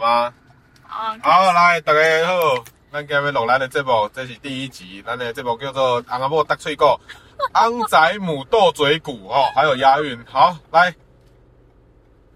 [0.00, 0.32] 啊，
[1.22, 6.84] 好，来，大家好，咱今日录咱的节目，这是第一集，咱的节目叫做《翁仔某踏喙鼓》，
[7.68, 10.94] 翁仔母斗嘴鼓哦，还有押韵，好，来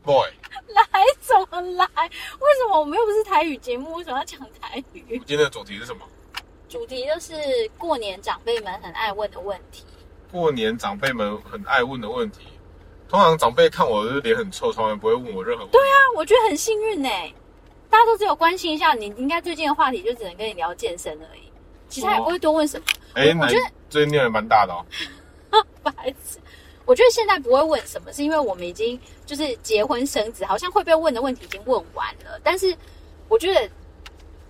[0.03, 0.29] ，boy，
[0.69, 1.87] 来怎么来？
[1.95, 5.19] 为什么我们又不是台语节目，为什么要讲台语？
[5.26, 6.04] 今天的主题是什么？
[6.69, 7.33] 主题就是
[7.78, 9.87] 过年长辈们很爱问的问题。
[10.31, 12.40] 过年长辈们很爱问的问题，
[13.08, 15.78] 通常长辈看我的脸很臭，从来不会问我任何问题。
[15.78, 17.09] 对啊，我觉得很幸运呢。
[17.95, 21.42] 大家都只有关心一下你，应该最近的话题就只能跟你聊健身而已，
[21.88, 22.84] 其他也不会多问什么。
[23.12, 24.84] 哎、哦，我觉得最近念的蛮大的哦。
[25.80, 25.92] 白
[26.27, 26.41] 痴，
[26.87, 32.41] 我觉得现在不会问什么，是因为我们已经就是结婚生子，好像会被问的问题已经问完了。
[32.42, 32.77] 但是
[33.28, 33.70] 我觉得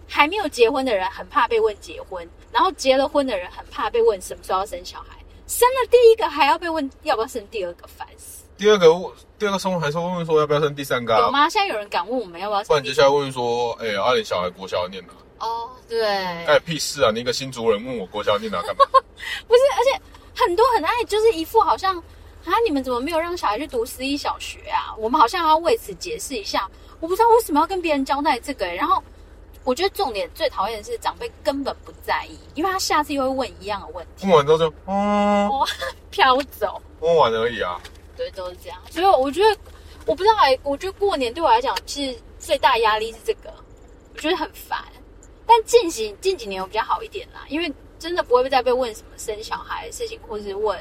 [0.08, 5.18] 还没有结婚的人很怕被问结婚，然后结了婚的人很怕被问什么时候要生小孩。
[5.46, 8.44] 生了第一个还要被问要不要生第二个，烦死！
[8.56, 9.12] 第二个问
[9.44, 11.14] 第二个生还是问问说要不要生第三个？
[11.14, 11.20] 啊？
[11.20, 11.46] 有吗？
[11.50, 12.68] 现在有人敢问我们要不要生？
[12.68, 15.12] 不然接下来问说，哎、欸，阿、啊、你小孩国小要念哪？
[15.46, 16.02] 哦，对，
[16.46, 17.10] 哎屁事啊！
[17.12, 18.86] 你一个新族人问我国小要念哪干嘛？
[19.46, 20.00] 不是，而且
[20.34, 21.94] 很多很爱就是一副好像
[22.46, 24.96] 啊，你们怎么没有让小孩去读私立小学啊？
[24.96, 26.66] 我们好像要为此解释一下，
[27.00, 29.02] 我不知道为什么要跟别人交代这个、欸，然后。
[29.66, 34.26] 我觉得重点最讨厌的是长辈根本不在意，因为他下次又会问一样的问题。
[34.26, 35.66] 问完之后就哦，
[36.12, 37.80] 飘走，问完而已啊。
[38.16, 38.78] 对，都是这样。
[38.90, 39.56] 所以我觉得，
[40.06, 43.52] 我不知道哎，我觉得过年对我来讲，其实最大压力是这个，
[44.14, 44.84] 我觉得很烦。
[45.46, 50.78] 但近几近几年我比较好一点啦，因为真的不会再被问什么生小孩的事情，或是问，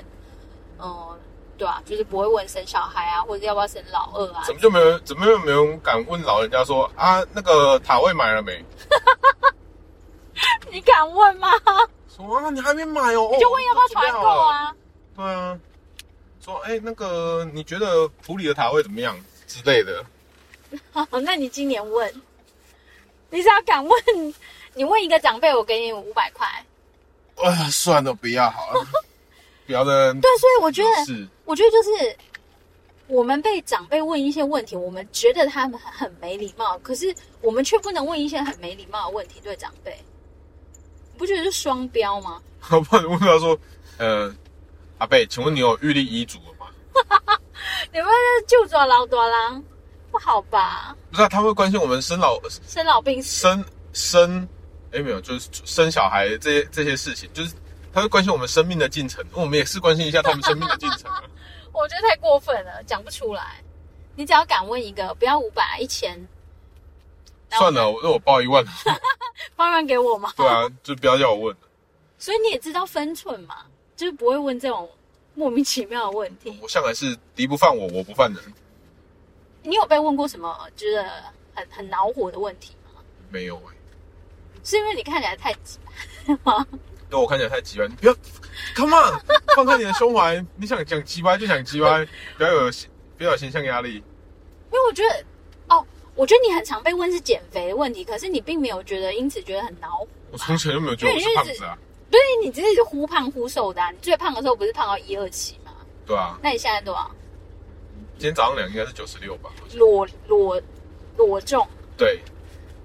[0.80, 1.20] 嗯。
[1.56, 4.42] 对啊，就是不会问生小孩啊，或者要不要生老二啊？
[4.44, 4.98] 怎么就没有？
[5.02, 7.24] 怎么又没有人敢问老人家说啊？
[7.32, 8.66] 那个塔位买了没？
[10.72, 11.48] 你敢问吗？
[12.10, 13.30] 说啊，你还没买哦。
[13.32, 14.76] 你就问要不要团购啊？
[15.16, 15.60] 对啊。
[16.44, 20.04] 说哎、欸，那个你觉得普里的塔会怎么样之类的？
[20.92, 22.14] 好， 那你今年问，
[23.30, 23.94] 你只要敢问，
[24.74, 26.46] 你问一个长辈，我给你五百块。
[27.38, 28.86] 哎呀，算了，不要好了。
[29.66, 32.18] 不要的对，所以我觉得，是我觉得就是
[33.08, 39.98] 我们被长辈问一些问题，我们觉得他们很没礼貌，可是我们却不能问一些很没礼貌的问题对长辈，
[41.14, 42.42] 你不觉得是双标吗？
[42.72, 43.58] 我怕你问他说
[43.98, 44.36] ：“呃，
[45.04, 46.68] 阿贝，请问你有预立遗嘱了吗？”
[47.92, 48.08] 你们
[48.48, 49.62] 就抓老多郎，
[50.10, 50.96] 不好吧？
[51.12, 54.48] 不是、啊，他会关心我们生老生老病死生生，
[54.94, 57.54] 哎，没有，就是生小孩这些这些事情，就是。
[57.96, 61.12] 他会关心我们生命的进程，我们也是关心一下他们生命的进程。
[61.72, 63.64] 我觉得太过分了，讲不出来。
[64.16, 66.20] 你只要敢问一个，不要五百一千。
[67.52, 68.66] 算了，我让我报一万。
[69.56, 70.34] 报一万给我吗？
[70.36, 71.62] 对啊，就不要叫我问了。
[72.18, 73.58] 所以你也知道分寸嘛，
[74.04, 74.90] 就是不会问这种
[75.34, 76.60] 莫名其妙的问题。
[76.62, 78.44] 我向来是敌不犯我，我不犯人。
[79.62, 81.10] 你有被问过什么觉得
[81.56, 83.00] 很很恼火的问题吗？
[83.30, 83.78] 没有哎、欸。
[84.62, 85.80] 是因为你看起来太急
[86.44, 86.68] 吗？
[87.10, 88.14] 对我看起来太急歪，你不要
[88.76, 89.22] ，Come on，
[89.56, 92.06] 放开你的胸怀，你想讲急歪就讲急歪，
[92.38, 92.72] 不要有
[93.18, 93.94] 不要有形象压力。
[93.94, 95.24] 因为我觉得，
[95.70, 100.08] 哦，我觉得你很常被问是减肥的问题，可是你并没有觉得因此觉得很恼火。
[100.30, 101.78] 我从前就没有觉得我是胖子啊。
[102.14, 105.72] 对，你只是忽胖忽瘦的啊，你最胖的时候不是胖到一二七吗？
[106.06, 106.38] 对啊。
[106.44, 107.10] 那你现在多少？
[108.20, 109.50] 今天早上量应该是九十六吧。
[109.74, 110.62] 裸裸
[111.18, 111.68] 裸重。
[111.98, 112.22] 对。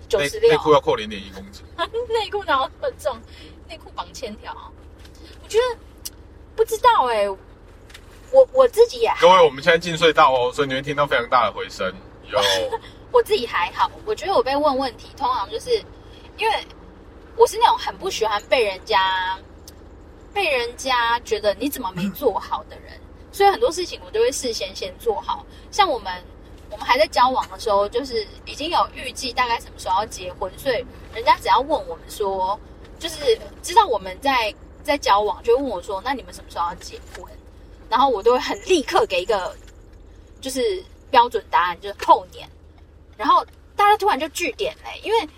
[0.09, 0.51] 九十六。
[0.51, 1.63] 内裤要扣零点一公斤。
[2.09, 3.15] 内裤然后那么重？
[3.69, 4.57] 内裤绑千条，
[5.43, 5.79] 我觉得
[6.57, 11.87] 不知道哎、欸，我我自己也各位，我们现在进隧道哦，所以你会听到非常大的回声。
[12.31, 12.41] 有，
[13.13, 15.71] 我自己还好，我觉得我被问问题，通常就是
[16.39, 16.67] 因为
[17.39, 19.39] 我是那种很不喜欢被人家
[20.35, 23.01] 被人家觉得你怎么没做好的人，
[23.33, 25.47] 所以很多事情我都会事先先做好。
[25.71, 26.13] 像我们
[26.71, 30.85] 我们还在交往的时候，就是已经有预计大概什么时候要结婚，所以
[31.15, 32.59] 人家只要问我们说。
[33.01, 37.25] 就是知道我们在在交往，就问我说：“那你们什么时候要结婚？”
[37.89, 39.55] 然后我都会很立刻给一个
[40.41, 42.51] 就是标准答案，就是后年。
[43.17, 43.47] 然后
[43.77, 45.29] 大家突然就据点嘞，因为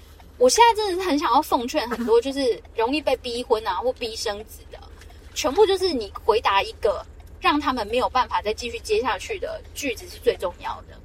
[0.41, 4.81] 我现在真的是很想要奉劝很多就是容易被逼婚啊或逼生子的，
[5.35, 7.05] 全部就是你回答一个
[7.41, 10.99] 让他们没有办法再继续接下去的句子是最重要的。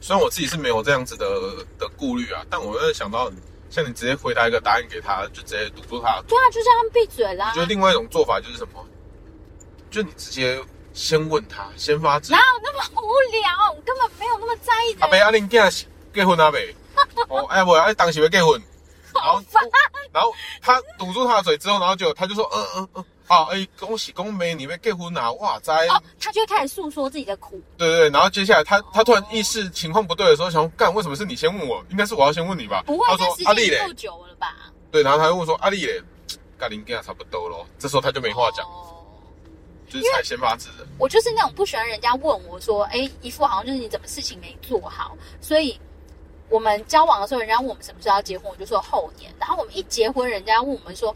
[0.00, 1.24] 虽然我自己是没有这样子的
[1.78, 3.32] 的顾虑啊，但我会想到。
[3.68, 6.22] 像你直接回答一个答案给他，就直接堵住他。
[6.28, 7.48] 对啊，就这样闭嘴啦。
[7.48, 8.86] 我觉得另外一种做法就是什么？
[9.90, 10.56] 就你直接
[10.94, 12.30] 先问他，先发制。
[12.30, 13.74] 哪有那么无聊？
[13.74, 14.96] 我根本没有那么在意。
[15.00, 15.58] 阿伯阿玲，结
[16.14, 16.60] 结婚阿伯。
[17.28, 18.60] 哦，哎不，哎当时要结婚。
[19.14, 19.40] 然后，
[20.12, 25.72] 然后他堵住他的嘴之后，然后就他就说，嗯嗯嗯，啊，哎、欸，恭喜恭喜，你们结婚啊，哇塞！
[25.88, 27.58] 哦，他就会开始诉说自己的苦。
[27.78, 31.82] 对对对，然后接下来他他突然意识情况不对的时候，想干，为什么是你先问我？
[31.88, 32.82] 应该是我要先问你吧？
[32.84, 34.54] 不会，他说阿丽嘞够久了吧？
[34.90, 36.02] 对，然后他又问说阿丽嘞，
[36.58, 37.66] 跟林跟他差不多咯。
[37.78, 39.00] 这时候他就没话讲，哦、
[39.88, 40.86] 就是才先发制人。
[40.98, 45.80] 我就是那种不喜欢人家问我说，哎，一副好像就是你怎么事情没做好，所以。
[46.48, 49.32] 我们交往的时候，人家问我们什么时候要结婚，我就说后年。
[49.38, 51.14] 然后我们一结婚，人家问我们说，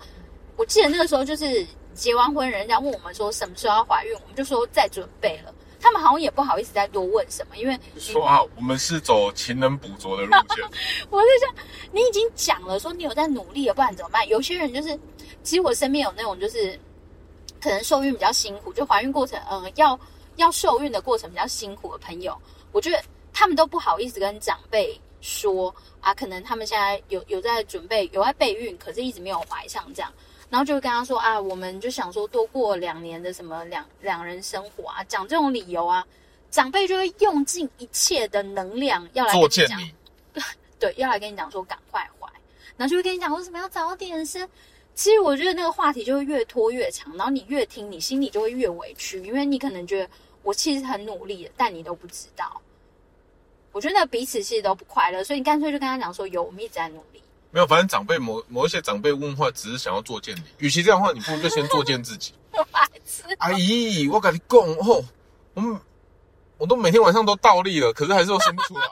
[0.56, 5.54] 我记得那个时候就是结完婚，人家问我们说什么时候要怀孕，我们就说在准备了。
[5.82, 10.64] 他们好像也不好意思再多问什么，因为 说啊，我们是走情人捕捉的路线。
[11.08, 11.54] 我就想，
[11.90, 14.28] 你已经讲了，说你有在努力了，不然怎么办？
[14.28, 14.98] 有些人就是，
[15.42, 16.78] 其实我身边有那种就是，
[17.62, 19.98] 可能受孕比较辛苦，就怀孕过程，嗯、呃，要
[20.36, 22.36] 要受孕的过程比较辛苦的朋友，
[22.72, 25.00] 我觉得他们都不好意思跟长辈。
[25.20, 30.12] 说啊，可能他们现在有有在准备，有在备孕，可是一直没有怀上这样，
[30.48, 36.06] 然后就会跟他说啊，我们就想说多过两年的什么两两人生活啊，讲这种理由啊，
[36.50, 39.80] 长辈就会用尽一切的能量要来跟你讲，
[40.78, 42.26] 对，要来跟你讲说赶快怀，
[42.76, 44.48] 然后就会跟你讲为什么要早点生。
[44.92, 50.10] 其实我觉得那个话题就会越拖越长，然后你越听，你心里就会越委屈，因为你可能觉得
[50.42, 52.60] 我其实很努力的，但你都不知道。
[53.80, 60.42] 我觉得彼此其实都不快乐，所以你干脆就跟他讲说：“有，我们一直在努力。”没有，反正长辈某某一些长辈问话，只是想要作践你。
[60.58, 62.34] 与其这样的话，你不如就先作践自己。
[62.70, 63.22] 白痴！
[63.38, 65.02] 阿姨，我跟你讲哦，
[65.54, 65.80] 我
[66.58, 68.86] 我都每天晚上都倒立了，可是还是都生不出来。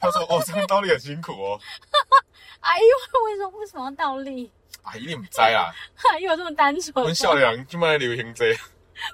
[0.00, 1.60] 他说：“哦，这样倒立很辛苦哦。
[2.58, 4.50] ”阿姨，为什么为什么要倒立？
[4.82, 5.72] 阿姨，你不知啊？
[6.10, 6.92] 阿姨有这么单纯？
[7.04, 8.52] 我笑脸就卖流行这。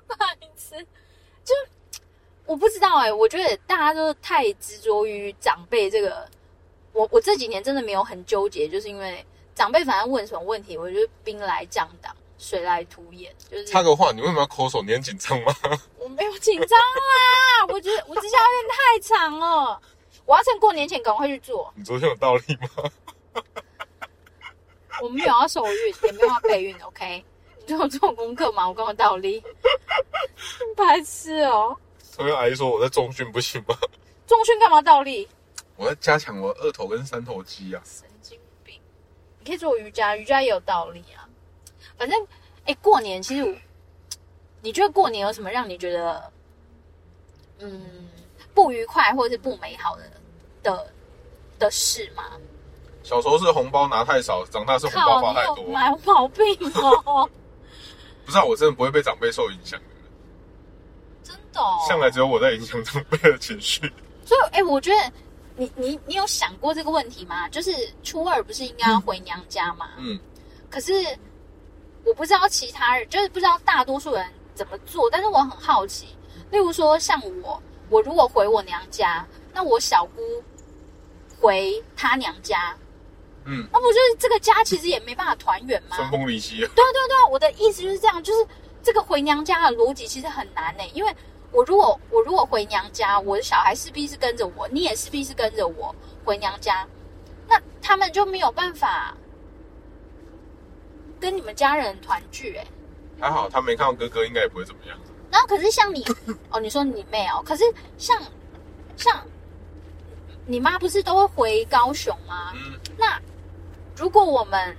[0.06, 0.16] 白
[0.56, 0.82] 痴，
[1.44, 1.52] 就。
[2.46, 6.26] 我不知道哎、欸，我觉得大家都太执着于长辈这个，
[6.92, 13.64] 我我这几年真的没有很纠结，就是因为长辈反正问什么问题，我觉得兵来将挡，水来土掩，就是。
[13.64, 14.80] 插个话，你为什么要抠手？
[14.82, 15.52] 你很紧张吗？
[15.98, 19.80] 我没有紧张啊，我觉得我指甲有点太长了，
[20.24, 21.72] 我要趁过年前赶快去做。
[21.74, 22.90] 你昨天有倒立吗？
[25.02, 27.24] 我没有要受孕，也没有要备孕，OK？
[27.58, 28.68] 你就有做功课吗？
[28.68, 29.42] 我刚刚倒立，
[30.76, 31.76] 白痴哦。
[32.18, 33.76] 我跟阿姨说，我在重训不行吗？
[34.26, 35.28] 重训干嘛倒立？
[35.76, 37.82] 我在加强我二头跟三头肌啊！
[37.84, 38.80] 神经病！
[39.38, 41.28] 你可以做瑜伽，瑜伽也有倒立啊。
[41.98, 42.18] 反正，
[42.64, 43.54] 哎、欸，过年其实我，
[44.62, 46.32] 你觉得过年有什么让你觉得，
[47.58, 48.08] 嗯，
[48.54, 50.10] 不愉快或者是不美好的
[50.62, 50.92] 的
[51.58, 52.24] 的事吗？
[53.02, 55.64] 小时候是红包拿太少，长大是红包花太多。
[55.66, 56.44] 买毛病
[57.04, 57.28] 哦！
[58.24, 59.78] 不是啊，我真的不会被长辈受影响。
[61.88, 63.80] 向来只有我在影响长辈的情绪，
[64.24, 65.12] 所以，哎、欸，我觉得
[65.56, 67.48] 你你你有想过这个问题吗？
[67.48, 67.72] 就是
[68.02, 69.88] 初二不是应该要回娘家吗？
[69.98, 70.18] 嗯，
[70.68, 70.92] 可是
[72.04, 76.08] 我不知道其他人，就是不知道大多数人怎么做，但是我很好奇。
[76.50, 80.22] 例如说，像我，我如果回我娘家，那我小姑
[81.40, 82.76] 回她娘家，
[83.44, 85.96] 嗯，那不就是这个家其实也没办法团圆吗？
[85.96, 86.58] 分崩离析。
[86.58, 88.46] 对对对，我的意思就是这样，就是
[88.82, 91.16] 这个回娘家的逻辑其实很难呢、欸，因为。
[91.56, 96.86] 我如果我如果回娘家，我的小孩势必是跟着我，你也势必是跟着我回娘家，
[97.48, 99.16] 那他们就没有办法
[101.18, 102.66] 跟你们家人团聚哎。
[103.18, 104.98] 还好他没看到哥哥，应该也不会怎么样。
[105.30, 106.04] 然后可是像你
[106.50, 107.64] 哦，你说你妹哦，可是
[107.96, 108.22] 像
[108.94, 109.26] 像
[110.44, 112.52] 你妈不是都会回高雄吗？
[112.54, 112.78] 嗯。
[112.98, 113.18] 那
[113.96, 114.76] 如果我们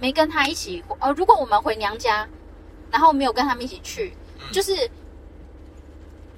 [0.00, 2.28] 没跟他一起，呃，如果我们回娘家，
[2.90, 4.90] 然后没有跟他们一起去，嗯、就是。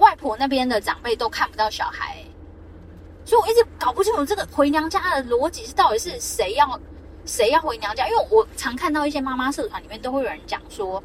[0.00, 2.16] 外婆那边的长辈都看不到小孩，
[3.24, 6.80] 所以我一直搞不清楚这个回娘家的逻辑是到底是谁要
[7.26, 8.08] 谁要回娘家。
[8.08, 11.02] 因为我常看到一些妈妈社团里面都会有人讲说，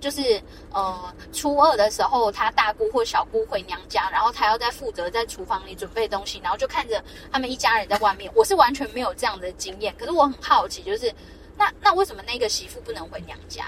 [0.00, 0.40] 就是
[0.72, 8.30] 呃初二的时候，他大姑或小姑回娘家，然后他要在负责在厨房里准备东西，然后就看着他们一家人在外面。
[8.34, 11.12] 我是完全没有这样的经验，可是我很好奇，就是
[11.58, 13.66] 那那为什么那个媳妇不能回娘家？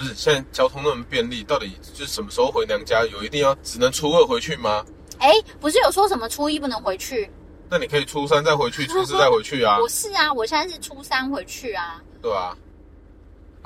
[0.00, 3.04] 不是现在交通那么便利，到底就是什么时候回娘家？
[3.04, 4.82] 有一定要只能初二回去吗？
[5.18, 5.30] 哎，
[5.60, 7.30] 不是有说什么初一不能回去？
[7.68, 9.78] 那你可以初三再回去，初四再回去啊。
[9.78, 12.02] 我是啊，我现在是初三回去啊。
[12.22, 12.56] 对啊。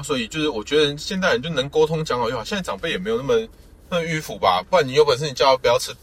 [0.02, 2.42] 所以就是我觉得现代人就能沟通讲好就好。
[2.42, 3.48] 现在长辈也没有那么
[3.88, 4.60] 那么迂腐吧？
[4.68, 5.94] 不然你有本事你叫他不要吃，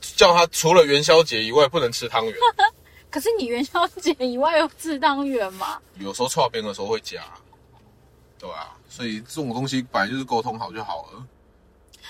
[0.00, 2.34] 叫他除了元宵节以外不能吃汤圆。
[3.10, 5.78] 可是你元宵节以外有吃汤圆吗？
[6.00, 7.22] 有时候串边的时候会加。
[8.40, 8.74] 对啊。
[8.98, 11.24] 所以这种东西本来就是沟通好就好了。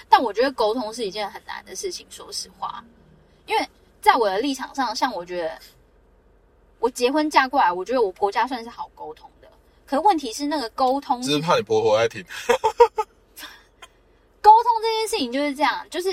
[0.09, 2.83] 但我觉得沟通是一件很难的事情，说实话。
[3.45, 3.69] 因为
[4.01, 5.59] 在我的立场上，像我觉得
[6.79, 9.49] 我结婚嫁过来，我觉得我婆家算是好沟通的。
[9.85, 12.25] 可是问题是那个沟通，只是怕你婆婆爱听。
[14.41, 16.09] 沟通这件事情就是这样，就是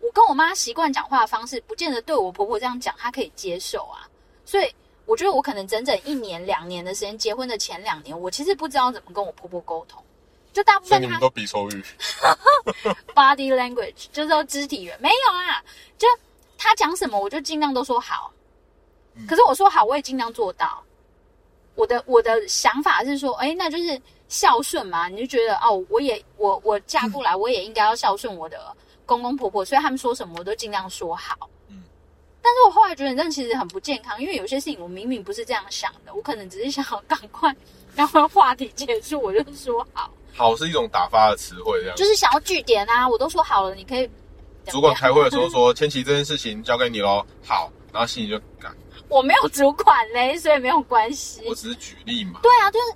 [0.00, 4.08] 我跟我妈习惯讲话的方式，不见得对我婆婆这样讲，她可以接受啊。
[4.46, 4.74] 所以
[5.08, 10.04] 我觉得我可能整整一年、两年的时间，结婚的前两年，我其实不知道怎么跟我婆婆沟通。
[10.52, 11.84] 就大部分他都比手语，
[13.14, 15.64] body language 就是说肢体语言没有啊。
[15.96, 16.06] 就
[16.56, 18.30] 他讲什么，我就尽量都说好。
[19.26, 20.82] 可是我说好，我也尽量做到。
[21.74, 25.08] 我的我的想法是说，哎，那就是孝顺嘛。
[25.08, 31.48] 你就觉得哦，我也我我嫁过来，我也应该要孝顺我的公公婆婆，所以他们说什么，我都尽量说好。
[32.48, 32.50] 嗯。
[32.50, 37.54] 但是我后来觉得，这其实很不健康，因为有些事情我明明不是这样想的，我可能只是想要赶快
[37.94, 40.10] 赶快话题结束，我就说好。
[40.34, 44.08] 好是一种打发的词汇，这样就是想要据点啊，我都说好了，你可以。
[44.68, 48.70] 主管开会的时候说：“千琪，这件事情交给你喽。”好，然后心里就干。
[49.08, 51.40] 我没有主管嘞，所以没有关系。
[51.46, 52.40] 我只是举例嘛。
[52.42, 52.86] 对啊，就是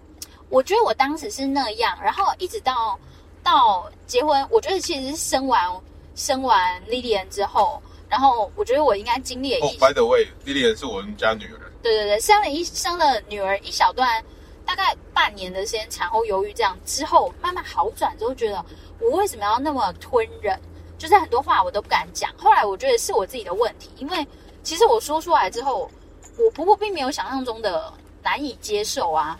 [0.50, 2.99] 我觉得我当时是那样，然后一直到
[3.42, 5.66] 到结婚，我觉得其实是生完
[6.14, 7.82] 生完莉莉安之后，
[8.12, 9.62] 然后我觉得我应该经历了一。
[9.62, 11.73] Oh, by the way，莉莉安是我们家女儿。
[11.83, 14.23] 对对对，生了一生了女儿一小段。
[14.66, 18.62] 大概半年的时间，产后忧郁这样之后慢慢好转之后，觉得
[19.00, 20.61] 我为什么要那么吞忍？
[20.99, 22.31] 就是很多话我都不敢讲。
[22.37, 24.26] 后来我觉得是我自己的问题，因为
[24.62, 25.90] 其实我说出来之后，
[26.38, 27.90] 我婆婆并没有想象中的
[28.23, 29.38] 难以接受啊。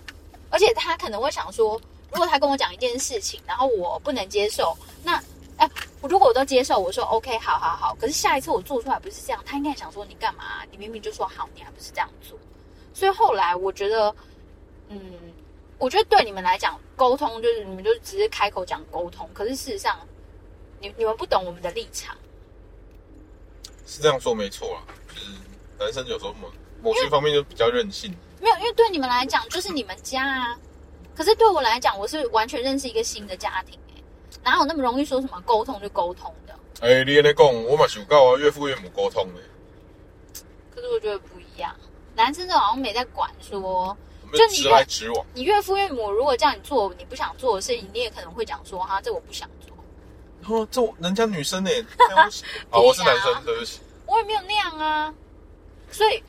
[0.49, 1.79] 而且她可能会想说，
[2.11, 4.75] 如果她跟我讲一件事情，然后我不能接受，
[5.05, 5.23] 那
[6.03, 7.95] 哎，如果我都接受，我说 OK，好好好。
[7.95, 10.65] 可是下一次我做出来不是这样，他应该想说你干嘛？
[10.71, 12.39] 你明明就说好，你还不是这样做。
[12.93, 14.15] 所以后来我觉得。
[14.95, 15.01] 嗯，
[15.79, 19.99] 我觉得对你们来讲，沟通就是你们就只是开口讲沟通，可是事实上，
[20.81, 22.15] 你你们不懂我们的立场。
[23.87, 25.31] 是这样说没错啊，就是
[25.79, 28.15] 男生有时候某某些方面就比较任性。
[28.39, 30.59] 没有，因为对你们来讲就是你们家啊，
[31.17, 33.92] 可是对我来讲，我是完全认识一个新的家庭，欸，
[34.45, 36.55] 哪有那么容易说什么沟通就沟通的？
[36.81, 39.41] 哎，欸，你在讲，我嘛想告啊，岳父岳母沟通的。
[40.75, 41.75] 可是我觉得不一样，
[42.15, 43.97] 男生就好像没在管说。
[44.33, 49.77] 就你直来直往，你岳父岳母如果叫你做你不想做的事情，你也可能会讲说哈，这我不想做。
[50.57, 51.71] 哦，这人家女生呢？
[52.17, 52.27] 啊、
[52.71, 53.81] 哦，我是男生，对不起。
[54.07, 55.15] 我也没有那样啊，
[55.91, 56.23] 所以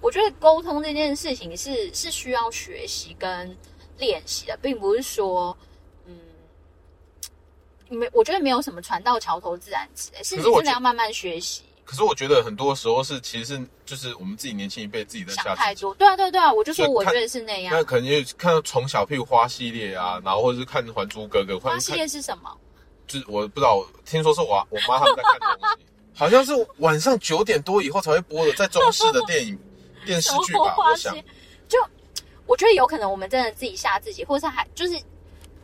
[0.00, 3.54] 我觉得沟通这件事情是是需要学习跟
[3.98, 5.66] 练习的，并不是说嗯，
[7.90, 11.62] 没，我觉得没有什么船到桥头自然直，是你真的要慢慢学习。
[11.84, 15.92] 可是我觉得很多时候是，其实是就是我们自己年轻一辈自己在想太多。
[15.94, 17.74] 对啊，对啊，对啊，我就说我觉得是那样。
[17.74, 21.54] 那可能也看到从小譬如花系列啊，然后或者是看《还珠格格》。
[21.58, 22.56] 花系列是什么？
[23.08, 29.58] 就是我不知道，听说是我我妈他们在看东西，好像是晚上九点多以后才会播的，在中视的电影
[30.06, 30.76] 电视剧吧。
[30.78, 31.12] 我想，
[31.68, 31.76] 就
[32.46, 34.96] 我觉得有可能我们真的自己吓自己，或是还就是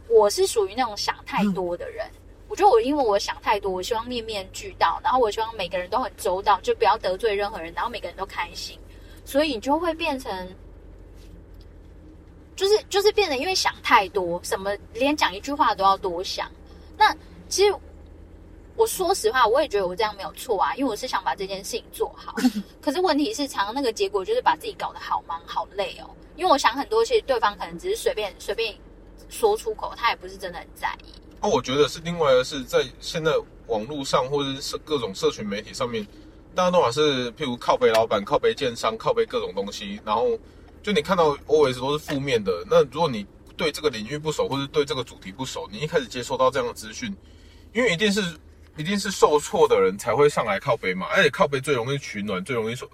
[0.09, 2.07] 我是属于那种想太多的人。
[2.07, 8.79] 嗯我觉得我因为我想太多，我希望面面俱到，然后我希望每个人都很周到，就不要得罪任何人，然后每个人都开心，
[9.25, 10.55] 所以你就会变成，
[12.55, 16.49] 就是就是变得因为想太多，什么连讲一句话都要多想。
[16.97, 17.13] 那
[17.49, 17.75] 其实
[18.77, 22.33] 我说实话，我也觉得我这样没有错啊，因为我是想把这件事情做好。
[22.81, 26.09] 可是问题是，常常那个结果就是把自己搞得好忙好累哦。
[26.37, 28.73] 因为我想很多，其实对方可能只是随便随便
[29.37, 31.13] 说出口，他也不是真的很在意。
[31.43, 33.33] 那、我觉得是另外的是，在现在
[33.67, 36.05] 网络上或者是各种社群媒体上面，
[36.55, 40.27] 大家都还是譬如靠北老板、靠北建商、靠北各种东西，然后
[40.83, 42.65] 就你看到 always 都是负面的。
[42.71, 43.27] 那如果你
[43.57, 47.15] 对这个领域不熟，或者对这个主题不熟，你一开始接收到这样的资讯，
[47.75, 48.23] 因为一定是
[48.77, 52.89] 一定是受挫的人才会上来靠北嘛，而且靠北最容易取暖，最容易受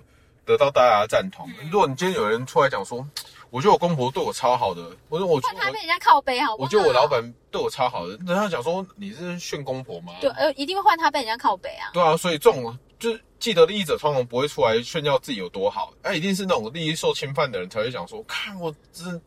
[0.45, 1.49] 得到大家的赞同。
[1.71, 3.07] 如果你今天有人出来讲说，
[3.53, 6.65] 我觉得我公婆对我超好的，我说我换他被人家靠背好不好？
[6.65, 10.15] 我觉得我老板对我超好的，人家讲说你是炫公婆吗？
[10.23, 11.91] 对，呃，一定会换他被人家靠背啊。
[11.93, 19.21] 对啊，所以这种就是既得利益者通常不会出来炫耀自己有多好，哎、啊，一定是那种利益受侵犯的人才会讲说，看我真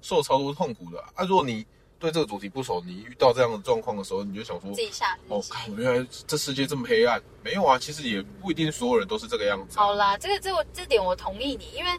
[0.00, 1.08] 受超多痛苦的啊。
[1.16, 1.62] 啊如果你
[1.98, 7.22] 对这个主题不熟，你遇到这样的状况的时候，你就想说自己下哦，看原来这世界这么黑暗。
[7.44, 9.84] 没有啊，其实也不一定所有人都是这个样子、啊。
[9.84, 11.90] 好啦，这个这个这点我同意你，因为。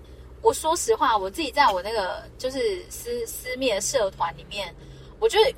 [0.47, 4.73] 我说实话，我自己在我那个就是私私密的社团里面，
[5.19, 5.53] 我觉得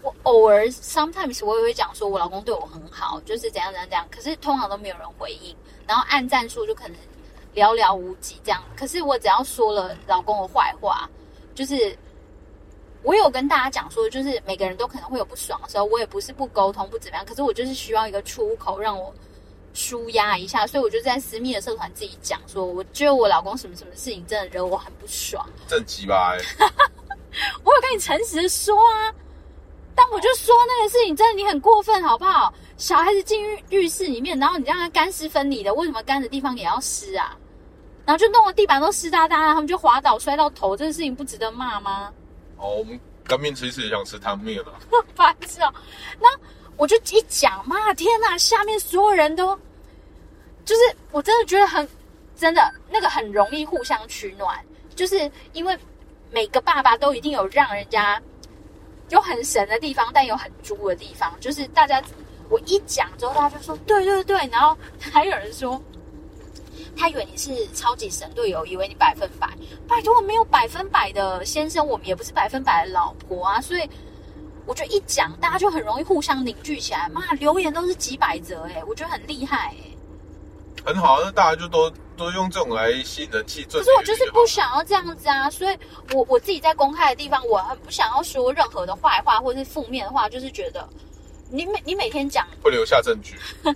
[0.00, 4.08] 我偶尔 sometimes 我也会讲说，我老公对我很好，就是怎样怎样怎样。
[4.10, 5.54] 可是通常都没有人回应，
[5.86, 6.96] 然后按赞数就可能
[7.54, 8.64] 寥寥无几这样。
[8.74, 11.06] 可是我只要说了老公的坏话，
[11.54, 11.94] 就是
[13.02, 19.14] 我有跟大家讲说，就是每个人都可能会有不爽的时候，我也不是不沟通不怎么样，可是我就是需要一个出口让我。
[19.72, 26.36] 舒压一下，所以我就在私密的社团自己讲说，我觉得我老公什么什么事情真的惹我很不爽，正奇葩。
[27.62, 29.14] 我有跟你诚实的说啊，
[29.94, 32.52] 但我就说那个事情真的你很过分，好不好？
[32.76, 37.36] 小孩子进浴浴室里面，然后你让他干湿分离的，为什么干的地方也要湿啊？
[38.06, 42.12] 然后就弄得地板都湿哒哒，他们就滑倒摔到头，这个事情不值得骂吗？
[42.56, 44.72] 哦，我们干面吃一次也想吃汤面了，
[45.14, 45.72] 烦死了。
[46.18, 46.28] 那
[46.80, 49.54] 我就一讲嘛，天哪，下面所有人都
[50.64, 50.80] 就是
[51.12, 51.86] 我真的觉得很
[52.34, 54.58] 真的那个很容易互相取暖，
[54.96, 55.78] 就是因为
[56.30, 58.18] 每个爸爸都一定有让人家
[59.10, 62.02] 有很神的地方，但有很猪的地方，就是大家
[62.48, 65.78] 我一讲之后，大家就说对对对，然后还有人说。
[66.96, 69.48] 他以为你是超级神队友，以为你百分百。
[69.86, 73.60] 拜托，我没有百分百的先生，我们也不是百分百的老婆啊。
[73.60, 73.88] 所以，
[74.66, 77.08] 我觉得一讲，大家就很容易互相凝聚起来。
[77.08, 79.90] 妈，留言都是几百则，哎，我觉得很厉害，哎。
[80.84, 83.64] 很好，那大家就都都用这种来吸引人气。
[83.64, 85.78] 可是我就是不想要这样子啊，所以
[86.14, 90.88] 我我自己在公开的地方，我很不想要说任何的坏话或是负面的话，就是觉得
[91.50, 93.36] 你每你每天讲会留下证据，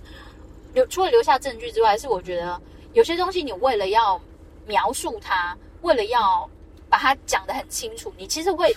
[0.73, 2.59] 留除了留下证据之外，是我觉得。
[2.93, 4.17] 有些东西你为了要
[4.65, 6.49] 描述它，为了要
[6.89, 8.73] 把它讲得很清楚，你其实会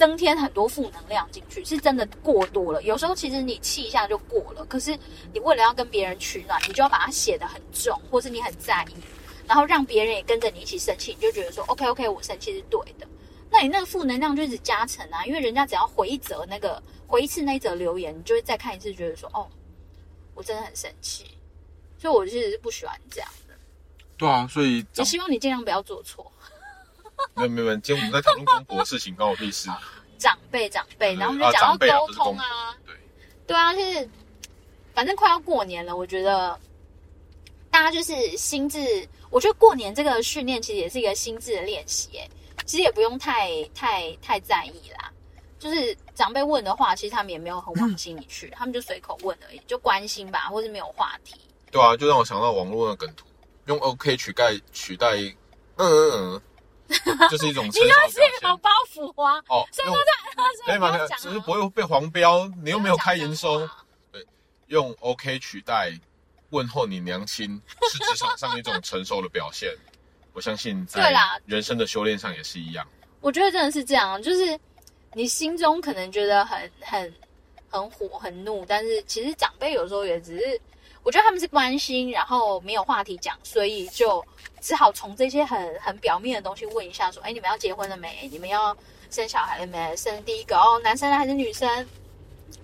[0.00, 2.82] 增添很多负能量进去，是真的过多了。
[2.84, 4.98] 有时候其实你气一下就过了，可是
[5.30, 8.94] 你为了要跟别人取暖，你就要把它写得很重，或是你很在意，
[9.46, 13.06] 然后让别人也跟着你一起生气，你就觉得说 OK OK，我生气是对的。
[13.50, 19.46] 那你那个负能量就一直加成啊，因为人家只要回一则那个回一次那一则留言，你就会再看一次，觉得说哦，
[20.34, 21.26] 我真的很生气。
[21.98, 23.54] 所以，我其实是不喜欢这样的。
[24.16, 26.32] 对啊，所以我希望你尽量不要做错。
[27.34, 29.68] 没有没有，今天我们在讨论公婆的事情，关我屁事。
[30.18, 32.76] 长辈长辈，然后我们就讲到沟通啊。
[32.86, 32.94] 对
[33.46, 34.08] 对啊，就是
[34.94, 36.58] 反正快要过年了，我觉得
[37.70, 42.10] 大家就是心智，我觉得过年这个训练其实也是一个心智的练习。
[42.18, 42.28] 哎，
[42.66, 45.10] 其实也不用太太太在意啦。
[45.58, 51.34] 就是长辈问的话，其实他们也没有很往心里去， 他们就随口问而已，就关心吧，或是没有话题。
[51.70, 53.26] 对啊，就让我想到网络的梗图，
[53.66, 55.16] 用 OK 取代取代，
[55.76, 56.42] 嗯嗯嗯，
[57.30, 58.22] 就是一种成熟表现。
[58.42, 59.38] 你有包袱啊？
[59.48, 60.10] 哦，所以说在
[60.66, 61.06] 可以吗？
[61.18, 63.66] 只是不会被黄标，你又没有开营收。
[64.12, 64.26] 对，
[64.66, 65.92] 用 OK 取代
[66.50, 69.72] 问候你娘亲，是职场上一种成熟的表现。
[70.32, 71.12] 我相信在
[71.46, 72.86] 人生的修炼上也是一样。
[73.20, 74.58] 我觉得真的是这样，就是
[75.14, 77.14] 你心中可能觉得很很
[77.68, 80.60] 很火很怒，但是其实长辈有时候也只是。
[81.02, 84.24] 我觉得他们是关心，然后没有话题讲，所以就
[84.60, 88.28] 只好从这些很很表面的东西问一下，说：“哎，你们要结婚了没？
[88.30, 88.76] 你们要
[89.10, 89.96] 生小孩了没？
[89.96, 91.86] 生第一个哦，男生还是女生？”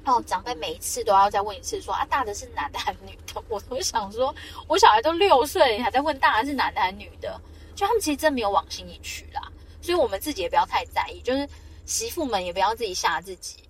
[0.05, 4.35] 哦，长辈每一次都要再问一次，说：“啊，大的是男的还是女的？”我都想说，
[4.69, 7.41] 我小孩都六岁，你还在问大的是男的还是女的？
[7.75, 9.43] 就他们其实真没有往心里去啦，
[9.83, 11.49] 所以我们自己也不要太在意，就是
[11.85, 13.66] 媳妇们也不要自己吓自己。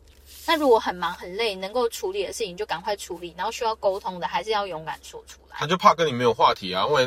[0.47, 5.57] 那如果很忙很累，能够处理的事情就赶快处理，然后需要沟通的还是要勇敢说出来。
[5.59, 7.07] 他就怕跟你没有话题啊，因为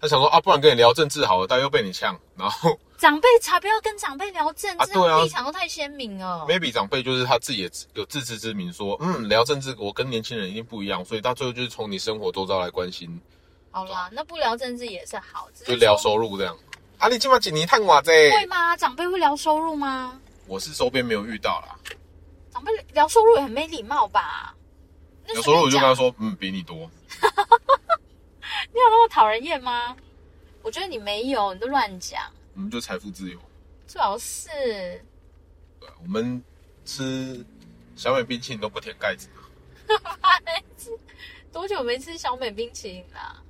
[0.00, 6.46] 他想说啊，不然跟你聊政治好了，但又被你呛，然后 长辈才不要跟长辈聊政治，啊立场都太鲜明了。
[6.48, 13.20] maybe 长辈就是他自己也有自知之明说，说嗯，聊政治我跟年轻人一定不一样，所以到最后就是从你生活周遭来关心。
[13.70, 16.56] 好啦，那不聊政治也是好，是就聊收入这样。
[16.98, 18.30] 啊，你今晚几年探我这？
[18.32, 18.76] 会吗？
[18.76, 20.18] 长辈会聊收入吗？
[20.46, 21.76] 我是周边没有遇到啦。
[22.60, 24.54] 长辈聊收入也很没礼貌吧？
[25.26, 26.76] 有收入我就跟他说，嗯，比你多。
[28.72, 29.96] 你有那么讨人厌吗？
[30.62, 32.20] 我觉得你没有，你都乱讲。
[32.54, 33.38] 我们就财富自由。
[33.86, 34.50] 最好是。
[35.80, 36.42] 对，我们
[36.84, 37.42] 吃
[37.96, 39.28] 小美冰淇淋都不舔盖子。
[41.50, 43.42] 多久没吃小美冰淇淋了？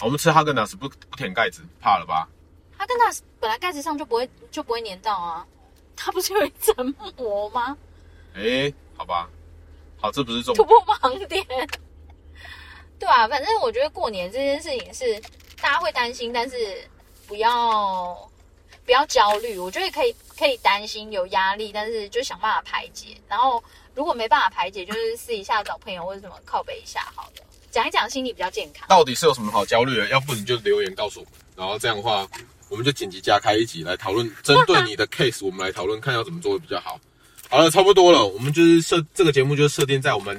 [0.00, 2.26] 我们吃哈根达斯不不舔盖子，怕了吧？
[2.78, 5.46] 哈根达斯本来盖子上就不会就不会粘到啊，
[5.94, 7.76] 它不是有一层膜吗？
[8.34, 9.30] 哎，好吧，
[10.00, 10.56] 好，这不是重点。
[10.56, 11.46] 突破盲点，
[12.98, 15.20] 对啊，反正我觉得过年这件事情是
[15.60, 16.56] 大家会担心，但是
[17.28, 18.30] 不要
[18.84, 19.56] 不要焦虑。
[19.56, 23.16] 我觉得可以可以担心有压力，但是就想办法排解。
[23.28, 23.62] 然后
[23.94, 28.88] 如果没办法排解，就是私底下找朋友或者什么靠背一下，好了，讲一讲心理比较健康。
[28.88, 30.08] 到底是有什么好焦虑的？
[30.08, 32.26] 要不你就留言告诉我们，然后这样的话，
[32.68, 36.98] 我们就紧急加开一集来讨论，针对你的 case，我们来讨论看要怎么做会比较好。
[37.50, 38.26] 好了，差不多了。
[38.26, 40.36] 我们就是设这个节目，就是设定在我们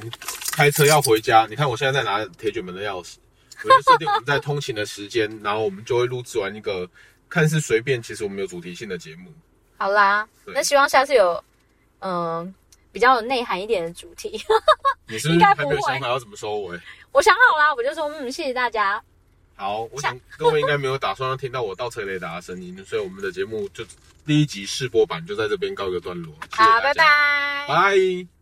[0.52, 1.48] 开车要回家。
[1.50, 3.15] 你看，我现在在拿铁卷门的钥匙，
[3.63, 6.89] 我就设定我们在通勤的时间，然后我们就会录制完一个
[7.30, 9.32] 看似随便，其实我们有主题性的节目。
[9.78, 11.41] 好啦，那希望下次有
[12.00, 12.54] 嗯、呃、
[12.91, 14.41] 比较有内涵一点的主题。
[15.08, 16.80] 你是不是还没有想法要怎么收尾？
[17.12, 19.02] 我想好啦，我就说嗯，谢谢大家。
[19.56, 23.86] 好，我想 各位应该没有打算要听到我倒车雷达的声音，所以我们的节目就
[24.26, 26.34] 第一集试播版就在这边告一个段落。
[26.52, 28.35] 好，拜拜，拜。